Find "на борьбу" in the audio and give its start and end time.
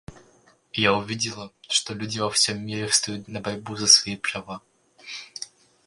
3.27-3.75